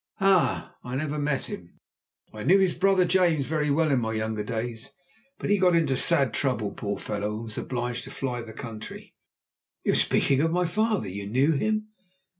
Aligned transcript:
"Ah! 0.19 0.75
I 0.83 0.95
never 0.95 1.19
met 1.19 1.45
him. 1.45 1.77
I 2.33 2.41
knew 2.41 2.57
his 2.57 2.73
brother 2.73 3.05
James 3.05 3.45
very 3.45 3.69
well 3.69 3.91
in 3.91 3.99
my 3.99 4.13
younger 4.13 4.41
days. 4.43 4.89
But 5.37 5.51
he 5.51 5.59
got 5.59 5.75
into 5.75 5.95
sad 5.95 6.33
trouble, 6.33 6.71
poor 6.71 6.97
fellow, 6.97 7.35
and 7.35 7.43
was 7.43 7.57
obliged 7.59 8.05
to 8.05 8.09
fly 8.09 8.41
the 8.41 8.51
country." 8.51 9.13
"You 9.83 9.91
are 9.91 9.95
speaking 9.95 10.41
of 10.41 10.49
my 10.49 10.65
father. 10.65 11.07
You 11.07 11.27
knew 11.29 11.51
him?" 11.51 11.89